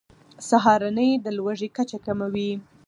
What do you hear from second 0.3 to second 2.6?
سهارنۍ د لوږې کچه کموي.